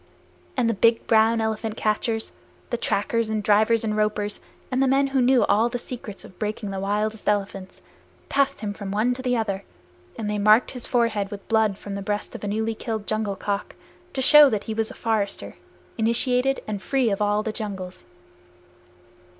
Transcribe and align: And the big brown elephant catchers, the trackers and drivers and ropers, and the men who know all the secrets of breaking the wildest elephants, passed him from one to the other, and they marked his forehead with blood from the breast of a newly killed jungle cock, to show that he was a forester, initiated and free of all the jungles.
And 0.57 0.67
the 0.67 0.73
big 0.73 1.05
brown 1.05 1.39
elephant 1.41 1.77
catchers, 1.77 2.31
the 2.71 2.75
trackers 2.77 3.29
and 3.29 3.43
drivers 3.43 3.83
and 3.83 3.95
ropers, 3.95 4.39
and 4.71 4.81
the 4.81 4.87
men 4.87 5.05
who 5.05 5.21
know 5.21 5.43
all 5.43 5.69
the 5.69 5.77
secrets 5.77 6.25
of 6.25 6.39
breaking 6.39 6.71
the 6.71 6.79
wildest 6.79 7.29
elephants, 7.29 7.83
passed 8.27 8.61
him 8.61 8.73
from 8.73 8.89
one 8.89 9.13
to 9.13 9.21
the 9.21 9.37
other, 9.37 9.63
and 10.17 10.27
they 10.27 10.39
marked 10.39 10.71
his 10.71 10.87
forehead 10.87 11.29
with 11.29 11.47
blood 11.47 11.77
from 11.77 11.93
the 11.93 12.01
breast 12.01 12.33
of 12.33 12.43
a 12.43 12.47
newly 12.47 12.73
killed 12.73 13.05
jungle 13.05 13.35
cock, 13.35 13.75
to 14.13 14.23
show 14.23 14.49
that 14.49 14.63
he 14.63 14.73
was 14.73 14.89
a 14.89 14.95
forester, 14.95 15.53
initiated 15.99 16.61
and 16.65 16.81
free 16.81 17.11
of 17.11 17.21
all 17.21 17.43
the 17.43 17.53
jungles. 17.53 18.07